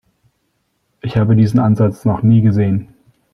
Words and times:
Ich 1.01 1.15
habe 1.15 1.35
diesen 1.35 1.59
Ansatz 1.59 2.05
noch 2.05 2.23
nie 2.23 2.41
gesehen. 2.41 2.87